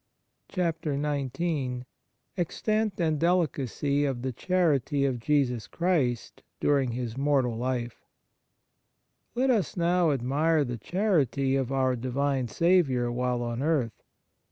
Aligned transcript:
43 0.49 0.99
XIX 1.29 1.85
EXTENT 2.35 2.99
AND 2.99 3.19
DELICACY 3.19 4.03
OF 4.05 4.23
THE 4.23 4.31
CHARITY 4.33 5.05
OF 5.05 5.19
JESUS 5.19 5.67
CHRIST 5.67 6.41
DURING 6.59 6.93
His 6.93 7.15
MORTAL 7.19 7.55
LIFE 7.55 8.03
LET 9.35 9.51
us 9.51 9.77
now 9.77 10.09
admire 10.09 10.63
the 10.63 10.79
charity 10.79 11.55
of 11.55 11.71
our 11.71 11.95
Divine 11.95 12.47
Saviour 12.47 13.11
while 13.11 13.43
on 13.43 13.61
earth. 13.61 14.01